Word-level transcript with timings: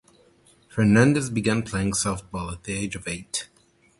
Fernandez 0.67 1.29
began 1.29 1.61
playing 1.61 1.91
softball 1.91 2.51
at 2.51 2.63
the 2.63 2.73
age 2.73 2.95
of 2.95 3.07
eight. 3.07 3.47